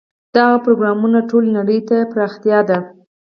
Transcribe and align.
دغه 0.35 0.55
پروګرامونه 0.65 1.19
ټولې 1.29 1.49
نړۍ 1.57 1.79
ته 1.89 1.97
پراختیايي 2.11 2.65
دي. 2.69 2.79